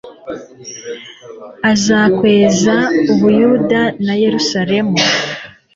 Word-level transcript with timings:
aza 1.71 1.99
kweza 2.17 2.75
u 3.11 3.13
buyuda 3.19 3.81
na 4.05 4.13
yerusalemu 4.23 4.97